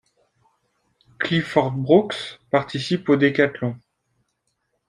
Clifford 1.19 1.73
Brooks 1.73 2.39
participe 2.49 3.07
au 3.09 3.17
décathlon. 3.17 3.77